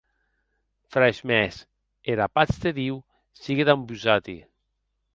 [0.95, 1.59] Frairs mèns,
[2.15, 3.01] era patz de Diu
[3.45, 4.41] sigue damb vosati.